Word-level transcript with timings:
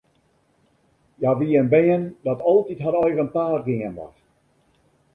Hja 1.17 1.31
wie 1.41 1.55
in 1.61 1.67
bern 1.75 2.03
dat 2.29 2.45
altyd 2.53 2.83
har 2.85 2.95
eigen 3.05 3.29
paad 3.37 3.63
gean 3.67 3.93
moast. 3.99 4.23